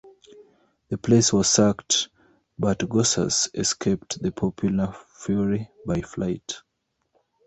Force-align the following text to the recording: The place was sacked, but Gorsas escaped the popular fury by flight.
The 0.89 0.97
place 0.97 1.31
was 1.31 1.47
sacked, 1.47 2.09
but 2.57 2.79
Gorsas 2.79 3.51
escaped 3.53 4.19
the 4.19 4.31
popular 4.31 4.95
fury 5.13 5.69
by 5.85 6.01
flight. 6.01 6.59